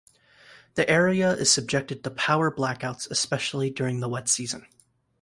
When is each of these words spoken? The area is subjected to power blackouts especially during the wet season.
The 0.73 0.89
area 0.89 1.31
is 1.33 1.51
subjected 1.51 2.03
to 2.03 2.09
power 2.09 2.49
blackouts 2.51 3.07
especially 3.11 3.69
during 3.69 3.99
the 3.99 4.09
wet 4.09 4.27
season. 4.29 4.65